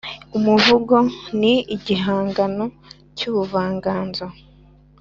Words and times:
umuvugo 0.37 0.95
ni 1.39 1.53
igihangano 1.75 2.65
cy’ubuvanganzo 3.17 4.25